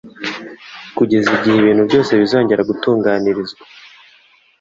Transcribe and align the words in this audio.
Kugeza 0.97 1.27
igihe 1.37 1.57
«ibintu 1.59 1.83
byose 1.89 2.11
bizongera 2.21 2.67
gutunganirizwa 2.69 3.61